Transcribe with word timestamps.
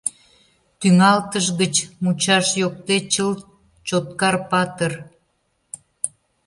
Тӱҥалтыш 0.79 1.45
гыч 1.59 1.75
мучаш 2.03 2.47
йокте 2.61 2.95
чылт 3.13 3.41
«Чоткар 3.87 4.35
Патыр». 4.49 4.93